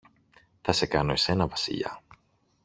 [0.61, 2.01] Θα σε κάνω εσένα Βασιλιά!